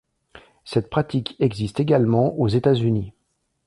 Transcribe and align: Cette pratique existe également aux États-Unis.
Cette 0.65 0.89
pratique 0.89 1.35
existe 1.39 1.79
également 1.79 2.33
aux 2.39 2.47
États-Unis. 2.47 3.13